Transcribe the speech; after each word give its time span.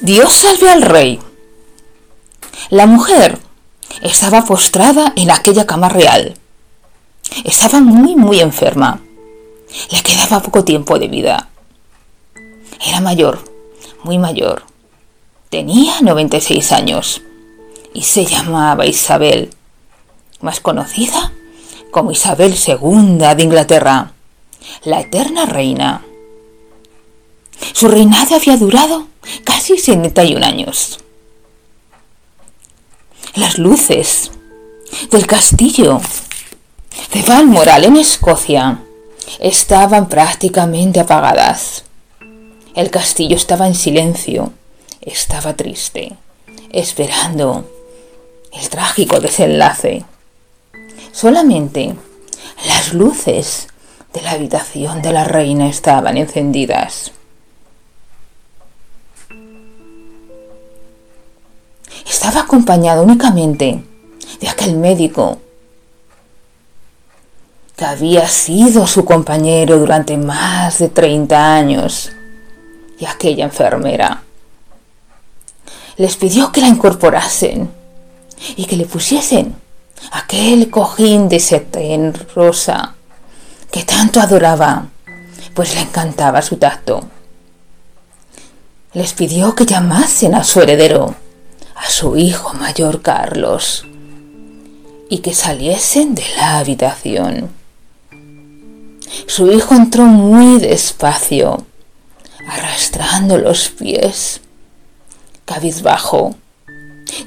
Dios 0.00 0.32
salve 0.32 0.70
al 0.70 0.82
rey. 0.82 1.18
La 2.70 2.86
mujer 2.86 3.38
estaba 4.02 4.44
postrada 4.44 5.12
en 5.16 5.30
aquella 5.30 5.66
cama 5.66 5.88
real. 5.88 6.36
Estaba 7.44 7.80
muy, 7.80 8.14
muy 8.14 8.40
enferma. 8.40 9.00
Le 9.90 10.02
quedaba 10.02 10.42
poco 10.42 10.64
tiempo 10.64 10.98
de 10.98 11.08
vida. 11.08 11.48
Era 12.86 13.00
mayor, 13.00 13.42
muy 14.04 14.18
mayor. 14.18 14.64
Tenía 15.50 16.00
96 16.02 16.72
años 16.72 17.22
y 17.94 18.02
se 18.02 18.26
llamaba 18.26 18.86
Isabel, 18.86 19.50
más 20.40 20.60
conocida 20.60 21.32
como 21.90 22.10
Isabel 22.12 22.54
II 22.54 23.16
de 23.34 23.42
Inglaterra, 23.42 24.12
la 24.84 25.00
eterna 25.00 25.46
reina. 25.46 26.04
Su 27.72 27.88
reinado 27.88 28.34
había 28.36 28.58
durado 28.58 29.06
casi 29.44 29.78
71 29.78 30.44
años. 30.44 30.98
Las 33.34 33.58
luces 33.58 34.30
del 35.10 35.26
castillo 35.26 36.00
de 37.12 37.22
Balmoral 37.22 37.84
en 37.84 37.96
Escocia 37.96 38.80
estaban 39.40 40.08
prácticamente 40.08 41.00
apagadas. 41.00 41.84
El 42.74 42.90
castillo 42.90 43.36
estaba 43.36 43.66
en 43.66 43.74
silencio, 43.74 44.52
estaba 45.00 45.54
triste, 45.54 46.12
esperando 46.70 47.70
el 48.52 48.68
trágico 48.68 49.20
desenlace. 49.20 50.04
Solamente 51.12 51.94
las 52.66 52.94
luces 52.94 53.68
de 54.12 54.22
la 54.22 54.32
habitación 54.32 55.02
de 55.02 55.12
la 55.12 55.24
reina 55.24 55.68
estaban 55.68 56.16
encendidas. 56.16 57.12
Estaba 62.26 62.44
acompañado 62.44 63.04
únicamente 63.04 63.84
de 64.40 64.48
aquel 64.48 64.76
médico 64.76 65.38
que 67.76 67.84
había 67.84 68.26
sido 68.26 68.84
su 68.88 69.04
compañero 69.04 69.78
durante 69.78 70.16
más 70.16 70.80
de 70.80 70.88
30 70.88 71.54
años 71.54 72.10
y 72.98 73.06
aquella 73.06 73.44
enfermera. 73.44 74.24
Les 75.98 76.16
pidió 76.16 76.50
que 76.50 76.62
la 76.62 76.66
incorporasen 76.66 77.70
y 78.56 78.64
que 78.64 78.76
le 78.76 78.86
pusiesen 78.86 79.54
aquel 80.10 80.68
cojín 80.68 81.28
de 81.28 81.38
setén 81.38 82.12
rosa 82.34 82.96
que 83.70 83.84
tanto 83.84 84.20
adoraba, 84.20 84.88
pues 85.54 85.76
le 85.76 85.82
encantaba 85.82 86.42
su 86.42 86.56
tacto. 86.56 87.08
Les 88.94 89.12
pidió 89.12 89.54
que 89.54 89.64
llamasen 89.64 90.34
a 90.34 90.42
su 90.42 90.60
heredero, 90.60 91.14
a 91.76 91.90
su 91.90 92.16
hijo 92.16 92.54
mayor 92.54 93.02
Carlos, 93.02 93.84
y 95.08 95.18
que 95.18 95.34
saliesen 95.34 96.14
de 96.14 96.24
la 96.36 96.58
habitación. 96.58 97.50
Su 99.26 99.52
hijo 99.52 99.74
entró 99.74 100.04
muy 100.04 100.58
despacio, 100.58 101.64
arrastrando 102.48 103.38
los 103.38 103.68
pies, 103.68 104.40
cabizbajo, 105.44 106.34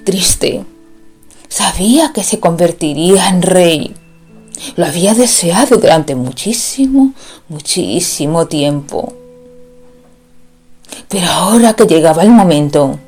triste. 0.03 0.65
Sabía 1.47 2.11
que 2.13 2.23
se 2.23 2.39
convertiría 2.39 3.29
en 3.29 3.41
rey. 3.41 3.95
Lo 4.75 4.85
había 4.85 5.13
deseado 5.13 5.77
durante 5.77 6.15
muchísimo, 6.15 7.13
muchísimo 7.47 8.47
tiempo. 8.47 9.13
Pero 11.07 11.27
ahora 11.27 11.73
que 11.73 11.85
llegaba 11.85 12.23
el 12.23 12.29
momento, 12.29 12.99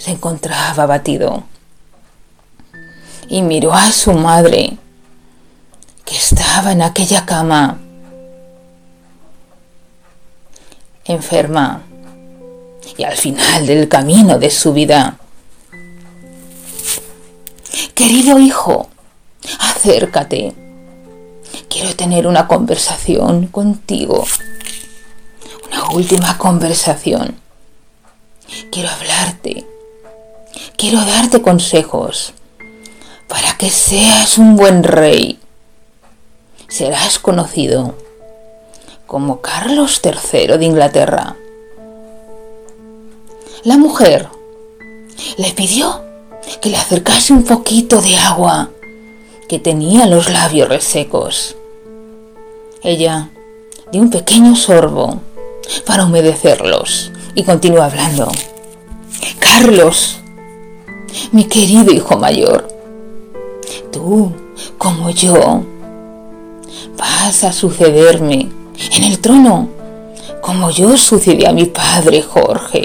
se 0.00 0.12
encontraba 0.12 0.82
abatido. 0.84 1.44
Y 3.28 3.42
miró 3.42 3.72
a 3.72 3.92
su 3.92 4.12
madre, 4.12 4.78
que 6.04 6.16
estaba 6.16 6.72
en 6.72 6.82
aquella 6.82 7.26
cama 7.26 7.78
enferma 11.04 11.82
y 12.96 13.04
al 13.04 13.16
final 13.16 13.66
del 13.66 13.88
camino 13.88 14.38
de 14.38 14.50
su 14.50 14.72
vida. 14.72 15.18
Querido 17.94 18.38
hijo, 18.38 18.88
acércate. 19.58 20.54
Quiero 21.68 21.94
tener 21.94 22.26
una 22.26 22.48
conversación 22.48 23.48
contigo. 23.48 24.26
Una 25.68 25.90
última 25.90 26.38
conversación. 26.38 27.36
Quiero 28.72 28.88
hablarte. 28.88 29.69
Quiero 30.80 31.04
darte 31.04 31.42
consejos 31.42 32.32
para 33.28 33.54
que 33.58 33.68
seas 33.68 34.38
un 34.38 34.56
buen 34.56 34.82
rey. 34.82 35.38
Serás 36.68 37.18
conocido 37.18 37.94
como 39.06 39.42
Carlos 39.42 40.00
III 40.02 40.56
de 40.56 40.64
Inglaterra. 40.64 41.36
La 43.62 43.76
mujer 43.76 44.30
le 45.36 45.52
pidió 45.52 46.00
que 46.62 46.70
le 46.70 46.78
acercase 46.78 47.34
un 47.34 47.44
poquito 47.44 48.00
de 48.00 48.16
agua 48.16 48.70
que 49.50 49.58
tenía 49.58 50.06
los 50.06 50.30
labios 50.30 50.70
resecos. 50.70 51.56
Ella 52.82 53.28
dio 53.92 54.00
un 54.00 54.08
pequeño 54.08 54.56
sorbo 54.56 55.20
para 55.84 56.06
humedecerlos 56.06 57.12
y 57.34 57.44
continuó 57.44 57.82
hablando. 57.82 58.32
Carlos, 59.40 60.19
mi 61.32 61.44
querido 61.44 61.92
hijo 61.92 62.16
mayor, 62.16 62.66
tú, 63.92 64.32
como 64.78 65.10
yo, 65.10 65.62
vas 66.96 67.44
a 67.44 67.52
sucederme 67.52 68.48
en 68.96 69.04
el 69.04 69.20
trono, 69.20 69.68
como 70.40 70.70
yo 70.70 70.96
sucedí 70.96 71.44
a 71.44 71.52
mi 71.52 71.66
padre 71.66 72.22
Jorge. 72.22 72.82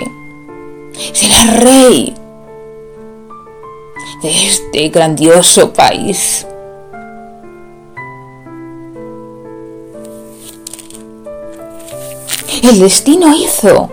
Será 1.11 1.55
rey 1.55 2.13
de 4.21 4.47
este 4.47 4.89
grandioso 4.89 5.73
país. 5.73 6.45
El 12.63 12.79
destino 12.79 13.35
hizo 13.35 13.89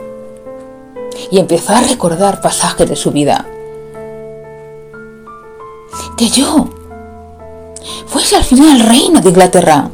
y 1.31 1.39
empezó 1.39 1.75
a 1.75 1.81
recordar 1.81 2.41
pasajes 2.41 2.89
de 2.89 2.97
su 2.97 3.11
vida. 3.11 3.47
Que 6.23 6.29
yo 6.29 6.69
fuese 8.07 8.37
al 8.37 8.45
final 8.45 8.79
reina 8.79 9.21
de 9.21 9.31
Inglaterra 9.31 9.91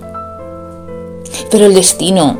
pero 1.50 1.64
el 1.64 1.72
destino 1.72 2.38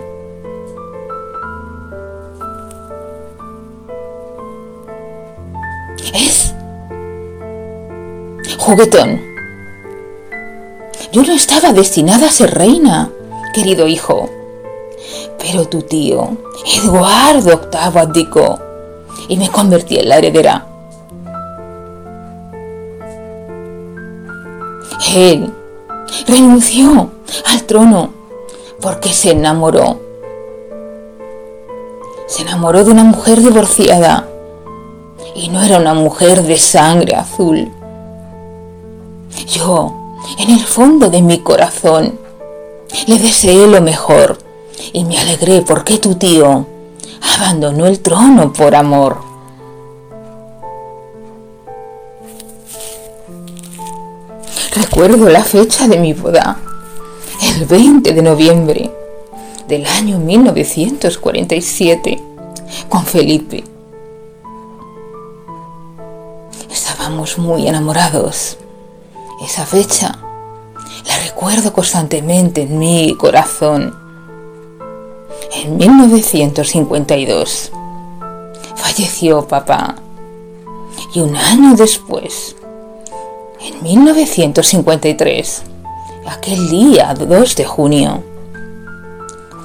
es 6.12 6.52
juguetón. 8.58 9.22
Yo 11.10 11.22
no 11.22 11.32
estaba 11.32 11.72
destinada 11.72 12.26
a 12.26 12.30
ser 12.30 12.52
reina, 12.52 13.10
querido 13.54 13.88
hijo. 13.88 14.28
Pero 15.38 15.66
tu 15.66 15.80
tío, 15.80 16.36
Eduardo 16.76 17.58
VIII, 17.72 18.00
abdicó 18.02 18.58
y 19.28 19.38
me 19.38 19.48
convertí 19.48 19.96
en 19.96 20.10
la 20.10 20.18
heredera. 20.18 20.77
Él 25.14 25.52
renunció 26.26 27.10
al 27.46 27.62
trono 27.64 28.10
porque 28.80 29.08
se 29.10 29.32
enamoró. 29.32 29.98
Se 32.26 32.42
enamoró 32.42 32.84
de 32.84 32.90
una 32.90 33.04
mujer 33.04 33.40
divorciada 33.40 34.28
y 35.34 35.48
no 35.48 35.62
era 35.62 35.78
una 35.78 35.94
mujer 35.94 36.42
de 36.42 36.58
sangre 36.58 37.14
azul. 37.14 37.70
Yo, 39.46 39.94
en 40.38 40.50
el 40.50 40.60
fondo 40.60 41.08
de 41.08 41.22
mi 41.22 41.38
corazón, 41.38 42.18
le 43.06 43.18
deseé 43.18 43.66
lo 43.66 43.80
mejor 43.80 44.38
y 44.92 45.04
me 45.04 45.18
alegré 45.18 45.62
porque 45.62 45.98
tu 45.98 46.16
tío 46.16 46.66
abandonó 47.36 47.86
el 47.86 48.00
trono 48.00 48.52
por 48.52 48.74
amor. 48.74 49.27
Recuerdo 54.98 55.28
la 55.28 55.44
fecha 55.44 55.86
de 55.86 55.96
mi 55.96 56.12
boda 56.12 56.58
el 57.40 57.66
20 57.66 58.14
de 58.14 58.20
noviembre 58.20 58.90
del 59.68 59.86
año 59.86 60.18
1947 60.18 62.20
con 62.88 63.06
Felipe. 63.06 63.62
Estábamos 66.68 67.38
muy 67.38 67.68
enamorados. 67.68 68.58
Esa 69.46 69.64
fecha 69.64 70.18
la 71.06 71.16
recuerdo 71.26 71.72
constantemente 71.72 72.62
en 72.62 72.80
mi 72.80 73.14
corazón. 73.14 73.96
En 75.62 75.76
1952 75.76 77.70
falleció 78.74 79.46
papá. 79.46 79.94
Y 81.14 81.20
un 81.20 81.36
año 81.36 81.76
después, 81.76 82.56
en 83.68 83.82
1953, 83.82 85.62
aquel 86.26 86.70
día 86.70 87.12
2 87.14 87.56
de 87.56 87.64
junio, 87.64 88.22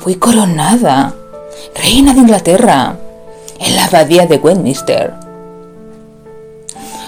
fui 0.01 0.15
coronada 0.15 1.15
reina 1.73 2.13
de 2.13 2.19
Inglaterra 2.19 2.97
en 3.59 3.75
la 3.75 3.85
abadía 3.85 4.25
de 4.25 4.37
Westminster. 4.37 5.13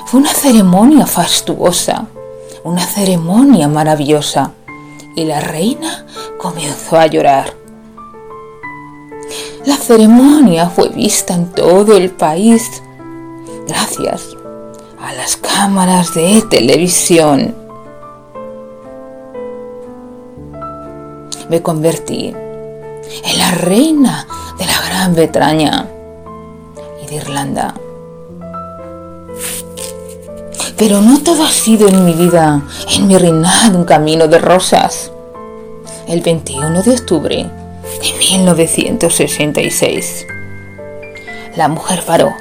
Fue 0.06 0.22
una 0.22 0.34
ceremonia 0.34 1.06
fastuosa, 1.06 2.08
una 2.64 2.86
ceremonia 2.86 3.68
maravillosa, 3.68 4.54
y 5.18 5.26
la 5.26 5.42
reina 5.42 6.06
comenzó 6.38 6.98
a 6.98 7.08
llorar. 7.08 7.54
La 9.66 9.76
ceremonia 9.76 10.70
fue 10.70 10.90
vista 10.90 11.34
en 11.34 11.52
todo 11.52 11.98
el 11.98 12.12
país 12.12 12.82
gracias 13.68 14.35
a 15.06 15.14
las 15.14 15.38
cámaras 15.38 16.14
de 16.16 16.42
televisión. 16.50 17.54
Me 21.48 21.62
convertí 21.62 22.34
en 23.24 23.38
la 23.38 23.52
reina 23.52 24.26
de 24.58 24.66
la 24.66 24.82
Gran 24.88 25.14
Bretaña 25.14 25.88
y 27.04 27.08
de 27.08 27.18
Irlanda. 27.18 27.76
Pero 30.76 31.02
no 31.02 31.22
todo 31.22 31.44
ha 31.44 31.52
sido 31.52 31.88
en 31.88 32.04
mi 32.04 32.14
vida, 32.14 32.64
en 32.96 33.08
mi 33.08 33.16
reinado, 33.16 33.78
un 33.78 33.86
camino 33.86 34.28
de 34.28 34.40
rosas. 34.40 35.12
El 36.08 36.22
21 36.22 36.82
de 36.82 36.92
octubre 36.92 37.48
de 38.02 38.14
1966, 38.18 40.26
la 41.56 41.68
mujer 41.68 42.04
paró. 42.08 42.34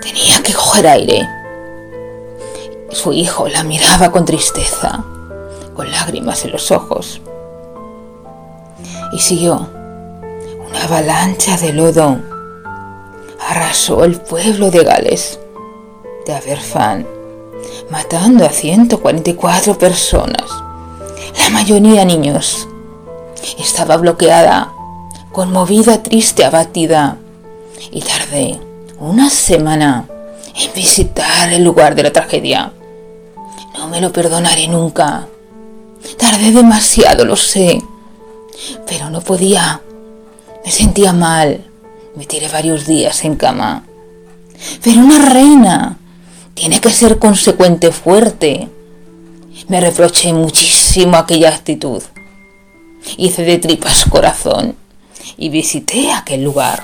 Tenía 0.00 0.40
que 0.40 0.52
coger 0.52 0.86
aire. 0.86 1.28
Su 2.94 3.12
hijo 3.12 3.48
la 3.48 3.64
miraba 3.64 4.12
con 4.12 4.24
tristeza, 4.24 5.04
con 5.74 5.90
lágrimas 5.90 6.44
en 6.44 6.52
los 6.52 6.70
ojos. 6.70 7.20
Y 9.12 9.18
siguió. 9.18 9.68
Una 10.68 10.84
avalancha 10.84 11.56
de 11.56 11.72
lodo 11.72 12.18
arrasó 13.50 14.04
el 14.04 14.20
pueblo 14.20 14.70
de 14.70 14.84
Gales, 14.84 15.40
de 16.24 16.34
Aberfan, 16.34 17.04
matando 17.90 18.46
a 18.46 18.50
144 18.50 19.76
personas, 19.76 20.48
la 21.42 21.50
mayoría 21.50 22.04
niños. 22.04 22.68
Estaba 23.58 23.96
bloqueada, 23.96 24.72
conmovida, 25.32 26.00
triste, 26.00 26.44
abatida, 26.44 27.18
y 27.90 28.02
tardé 28.02 28.60
una 29.00 29.30
semana 29.30 30.06
en 30.54 30.72
visitar 30.72 31.52
el 31.52 31.64
lugar 31.64 31.96
de 31.96 32.04
la 32.04 32.12
tragedia. 32.12 32.72
No 33.84 33.90
me 33.90 34.00
lo 34.00 34.10
perdonaré 34.10 34.66
nunca. 34.66 35.28
Tardé 36.16 36.52
demasiado, 36.52 37.26
lo 37.26 37.36
sé, 37.36 37.82
pero 38.86 39.10
no 39.10 39.20
podía. 39.20 39.82
Me 40.64 40.72
sentía 40.72 41.12
mal. 41.12 41.62
Me 42.16 42.24
tiré 42.24 42.48
varios 42.48 42.86
días 42.86 43.22
en 43.26 43.36
cama. 43.36 43.84
Pero 44.82 45.00
una 45.00 45.28
reina 45.28 45.98
tiene 46.54 46.80
que 46.80 46.88
ser 46.88 47.18
consecuente 47.18 47.92
fuerte. 47.92 48.70
Me 49.68 49.82
reproché 49.82 50.32
muchísimo 50.32 51.18
aquella 51.18 51.50
actitud. 51.50 52.02
Hice 53.18 53.42
de 53.42 53.58
tripas 53.58 54.06
corazón 54.06 54.76
y 55.36 55.50
visité 55.50 56.10
aquel 56.10 56.42
lugar. 56.42 56.82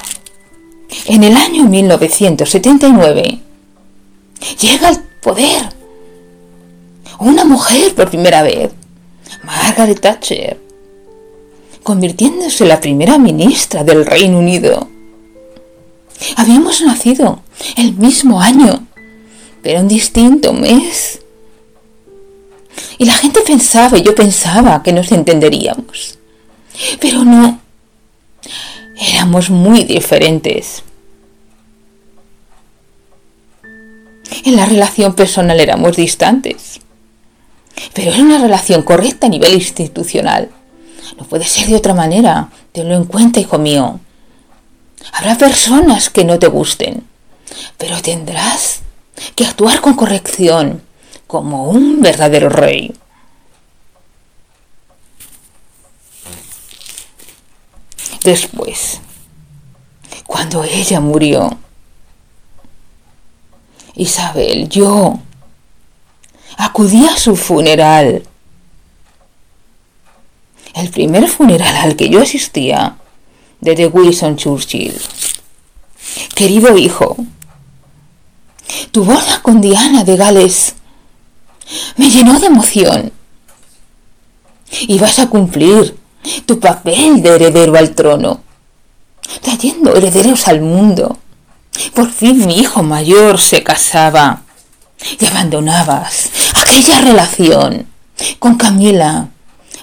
En 1.06 1.24
el 1.24 1.34
año 1.34 1.64
1979 1.64 3.40
llega 4.60 4.88
al 4.88 5.02
poder 5.22 5.79
una 7.20 7.44
mujer 7.44 7.94
por 7.94 8.08
primera 8.08 8.42
vez, 8.42 8.70
Margaret 9.44 10.00
Thatcher, 10.00 10.58
convirtiéndose 11.82 12.64
en 12.64 12.68
la 12.68 12.80
primera 12.80 13.18
ministra 13.18 13.84
del 13.84 14.06
Reino 14.06 14.38
Unido. 14.38 14.88
Habíamos 16.36 16.80
nacido 16.82 17.42
el 17.76 17.94
mismo 17.94 18.40
año, 18.40 18.86
pero 19.62 19.80
en 19.80 19.88
distinto 19.88 20.52
mes. 20.52 21.20
Y 22.98 23.04
la 23.04 23.14
gente 23.14 23.40
pensaba, 23.42 23.98
y 23.98 24.02
yo 24.02 24.14
pensaba 24.14 24.82
que 24.82 24.92
nos 24.92 25.12
entenderíamos. 25.12 26.18
Pero 27.00 27.24
no. 27.24 27.60
Éramos 28.96 29.50
muy 29.50 29.84
diferentes. 29.84 30.82
En 34.44 34.56
la 34.56 34.66
relación 34.66 35.14
personal 35.14 35.60
éramos 35.60 35.96
distantes. 35.96 36.69
Pero 37.94 38.12
era 38.12 38.22
una 38.22 38.38
relación 38.38 38.82
correcta 38.82 39.26
a 39.26 39.30
nivel 39.30 39.54
institucional. 39.54 40.50
No 41.18 41.24
puede 41.24 41.44
ser 41.44 41.68
de 41.68 41.76
otra 41.76 41.94
manera. 41.94 42.50
Tenlo 42.72 42.94
en 42.94 43.04
cuenta, 43.04 43.40
hijo 43.40 43.58
mío. 43.58 44.00
Habrá 45.12 45.36
personas 45.36 46.10
que 46.10 46.24
no 46.24 46.38
te 46.38 46.46
gusten, 46.46 47.06
pero 47.78 48.00
tendrás 48.02 48.80
que 49.34 49.44
actuar 49.44 49.80
con 49.80 49.94
corrección, 49.94 50.82
como 51.26 51.64
un 51.64 52.00
verdadero 52.00 52.48
rey. 52.48 52.94
Después, 58.22 59.00
cuando 60.26 60.62
ella 60.64 61.00
murió, 61.00 61.58
Isabel, 63.94 64.68
yo 64.68 65.18
acudí 66.60 67.06
a 67.06 67.16
su 67.16 67.36
funeral. 67.36 68.22
El 70.74 70.90
primer 70.90 71.28
funeral 71.28 71.74
al 71.76 71.96
que 71.96 72.08
yo 72.08 72.20
asistía 72.20 72.96
de 73.60 73.86
Wilson 73.86 74.36
Churchill. 74.36 74.94
Querido 76.34 76.76
hijo, 76.76 77.16
tu 78.90 79.04
boda 79.04 79.40
con 79.42 79.60
Diana 79.60 80.04
de 80.04 80.16
Gales 80.16 80.74
me 81.96 82.10
llenó 82.10 82.38
de 82.38 82.46
emoción. 82.46 83.12
Y 84.70 84.98
vas 84.98 85.18
a 85.18 85.28
cumplir 85.28 85.96
tu 86.46 86.60
papel 86.60 87.22
de 87.22 87.34
heredero 87.34 87.76
al 87.76 87.94
trono, 87.94 88.42
trayendo 89.40 89.96
herederos 89.96 90.46
al 90.46 90.60
mundo. 90.60 91.18
Por 91.94 92.10
fin 92.10 92.46
mi 92.46 92.58
hijo 92.58 92.82
mayor 92.82 93.40
se 93.40 93.62
casaba 93.62 94.42
y 95.18 95.24
abandonabas 95.24 96.29
aquella 96.70 97.00
relación 97.00 97.86
con 98.38 98.54
Camila, 98.54 99.28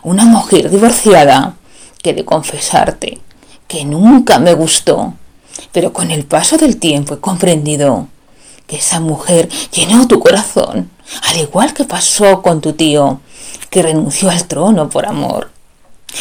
una 0.04 0.24
mujer 0.24 0.70
divorciada 0.70 1.56
que 2.02 2.14
de 2.14 2.24
confesarte 2.24 3.20
que 3.68 3.84
nunca 3.84 4.40
me 4.40 4.54
gustó, 4.54 5.14
pero 5.74 5.92
con 5.92 6.12
el 6.12 6.24
paso 6.24 6.56
del 6.56 6.78
tiempo 6.78 7.16
he 7.16 7.20
comprendido 7.20 8.08
que 8.68 8.78
esa 8.78 9.02
mujer 9.02 9.50
llenó 9.74 10.08
tu 10.08 10.22
corazón, 10.22 10.90
al 11.24 11.38
igual 11.38 11.74
que 11.74 11.84
pasó 11.84 12.42
con 12.42 12.62
tu 12.62 12.72
tío, 12.72 13.20
que 13.70 13.84
renunció 13.84 14.30
al 14.30 14.48
trono 14.48 14.90
por 14.90 15.08
amor. 15.08 15.52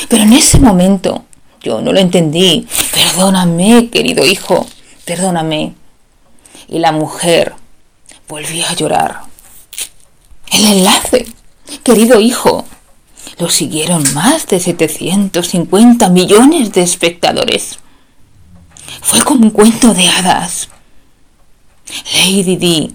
Pero 0.09 0.25
en 0.25 0.33
ese 0.33 0.59
momento 0.59 1.25
yo 1.63 1.81
no 1.81 1.93
lo 1.93 2.01
entendí. 2.01 2.67
Perdóname, 2.93 3.89
querido 3.91 4.25
hijo, 4.25 4.67
perdóname. 5.05 5.75
Y 6.67 6.81
la 6.81 6.91
mujer 6.91 7.55
volvió 8.27 8.67
a 8.67 8.75
llorar. 8.75 9.36
El 10.53 10.65
enlace, 10.65 11.27
querido 11.83 12.21
hijo, 12.21 12.65
lo 13.39 13.51
siguieron 13.51 14.03
más 14.15 14.47
de 14.47 14.61
750 14.61 16.09
millones 16.09 16.73
de 16.73 16.83
espectadores. 16.83 17.79
Fue 19.03 19.23
como 19.23 19.45
un 19.45 19.51
cuento 19.51 19.93
de 19.93 20.09
hadas. 20.09 20.69
Lady 22.15 22.57
Di, 22.57 22.95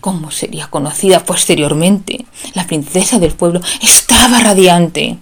como 0.00 0.30
sería 0.30 0.68
conocida 0.68 1.24
posteriormente, 1.24 2.24
la 2.54 2.66
princesa 2.66 3.18
del 3.18 3.32
pueblo, 3.32 3.60
estaba 3.80 4.40
radiante. 4.40 5.18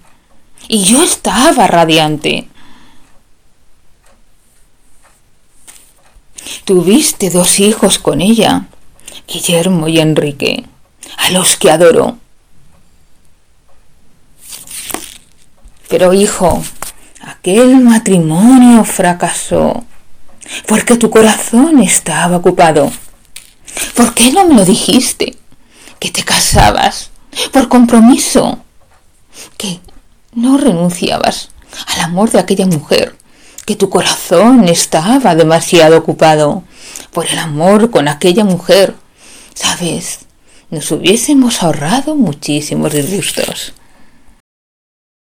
Y 0.68 0.84
yo 0.84 1.02
estaba 1.02 1.66
radiante. 1.66 2.48
Tuviste 6.64 7.30
dos 7.30 7.58
hijos 7.58 7.98
con 7.98 8.20
ella, 8.20 8.68
Guillermo 9.26 9.88
y 9.88 9.98
Enrique, 9.98 10.64
a 11.16 11.30
los 11.30 11.56
que 11.56 11.70
adoro. 11.70 12.18
Pero 15.88 16.12
hijo, 16.12 16.62
aquel 17.22 17.80
matrimonio 17.80 18.84
fracasó 18.84 19.84
porque 20.66 20.96
tu 20.96 21.10
corazón 21.10 21.80
estaba 21.80 22.36
ocupado. 22.36 22.92
¿Por 23.96 24.14
qué 24.14 24.32
no 24.32 24.46
me 24.46 24.54
lo 24.54 24.64
dijiste? 24.64 25.36
Que 25.98 26.10
te 26.10 26.22
casabas 26.24 27.10
por 27.52 27.68
compromiso, 27.68 28.58
que 29.56 29.80
no 30.32 30.58
renunciabas 30.58 31.50
al 31.86 32.00
amor 32.00 32.30
de 32.30 32.40
aquella 32.40 32.66
mujer 32.66 33.16
que 33.70 33.76
tu 33.76 33.88
corazón 33.88 34.68
estaba 34.68 35.36
demasiado 35.36 35.96
ocupado 35.96 36.64
por 37.12 37.26
el 37.26 37.38
amor 37.38 37.92
con 37.92 38.08
aquella 38.08 38.42
mujer. 38.42 38.96
Sabes, 39.54 40.26
nos 40.70 40.90
hubiésemos 40.92 41.62
ahorrado 41.62 42.14
muchísimos 42.14 42.92
disgustos. 42.92 43.74